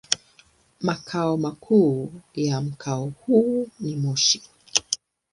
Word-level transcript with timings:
Makao 0.81 1.37
makuu 1.37 2.13
ya 2.35 2.61
mkoa 2.61 3.11
huu 3.25 3.67
ni 3.79 3.95
Moshi. 3.95 4.41